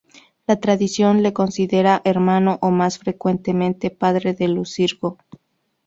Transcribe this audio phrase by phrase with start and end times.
[0.47, 5.19] La tradición le considera hermano o, más frecuentemente, padre de Licurgo.